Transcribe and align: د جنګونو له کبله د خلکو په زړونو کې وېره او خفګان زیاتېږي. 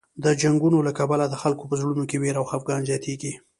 د 0.23 0.25
جنګونو 0.41 0.77
له 0.87 0.91
کبله 0.99 1.25
د 1.29 1.35
خلکو 1.41 1.63
په 1.69 1.75
زړونو 1.79 2.03
کې 2.09 2.17
وېره 2.21 2.39
او 2.41 2.49
خفګان 2.51 2.81
زیاتېږي. 2.89 3.33